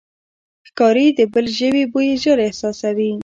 [0.67, 3.11] ښکاري د بلې ژوي بوی ژر احساسوي.